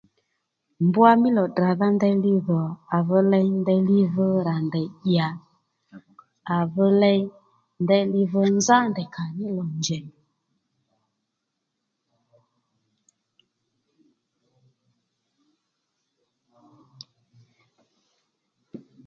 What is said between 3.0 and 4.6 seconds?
dho ley ndeyli dho rà